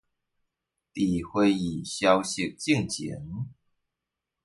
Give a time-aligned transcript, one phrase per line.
[0.03, 0.03] 在
[1.31, 3.23] 回憶消逝之前